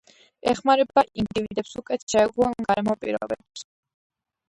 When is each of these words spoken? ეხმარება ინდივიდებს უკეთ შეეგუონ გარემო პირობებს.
ეხმარება 0.51 1.03
ინდივიდებს 1.25 1.77
უკეთ 1.83 2.07
შეეგუონ 2.17 2.59
გარემო 2.71 2.99
პირობებს. 3.07 3.69